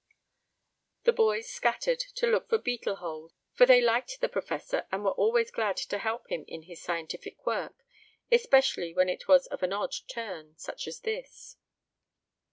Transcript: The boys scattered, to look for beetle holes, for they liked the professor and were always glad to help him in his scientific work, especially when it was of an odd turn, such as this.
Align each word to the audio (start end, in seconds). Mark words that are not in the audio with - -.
The 1.03 1.13
boys 1.13 1.47
scattered, 1.47 1.99
to 2.15 2.25
look 2.25 2.49
for 2.49 2.57
beetle 2.57 2.95
holes, 2.95 3.33
for 3.53 3.67
they 3.67 3.81
liked 3.81 4.19
the 4.19 4.27
professor 4.27 4.87
and 4.91 5.03
were 5.05 5.11
always 5.11 5.51
glad 5.51 5.77
to 5.77 5.97
help 5.99 6.27
him 6.31 6.43
in 6.47 6.63
his 6.63 6.81
scientific 6.81 7.45
work, 7.45 7.85
especially 8.31 8.95
when 8.95 9.09
it 9.09 9.27
was 9.27 9.45
of 9.45 9.61
an 9.61 9.73
odd 9.73 9.93
turn, 10.07 10.57
such 10.57 10.87
as 10.87 11.01
this. 11.01 11.55